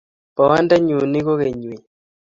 Bondenyu 0.35 0.97
nee 1.11 1.25
kokeny 1.25 1.61
wee? 1.69 1.83